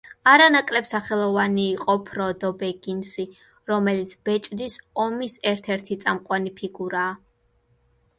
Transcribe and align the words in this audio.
არანაკლებ 0.29 0.85
სახელოვანი 0.91 1.65
იყო 1.73 1.93
ფროდო 2.07 2.49
ბეგინსი, 2.61 3.25
რომელიც 3.71 4.15
ბეჭდის 4.29 4.79
ომის 5.05 5.37
ერთ-ერთი 5.53 5.99
წამყვანი 6.07 6.55
ფიგურაა. 6.63 7.13